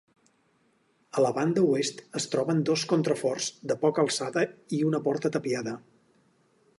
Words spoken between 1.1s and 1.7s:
A la banda